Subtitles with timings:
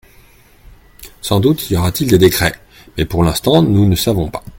[1.21, 2.59] Sans doute y aura-t-il des décrets,
[2.97, 4.43] mais pour l’instant nous ne savons pas.